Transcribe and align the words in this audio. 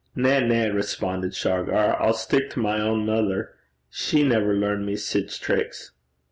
'Na, 0.15 0.39
na,' 0.39 0.65
responded 0.73 1.35
Shargar. 1.35 1.75
'I'll 1.99 2.15
stick 2.15 2.49
to 2.49 2.59
my 2.59 2.81
ain 2.83 3.05
mither. 3.05 3.53
She 3.91 4.23
never 4.23 4.55
learned 4.55 4.83
me 4.83 4.95
sic 4.95 5.29
tricks.' 5.29 5.91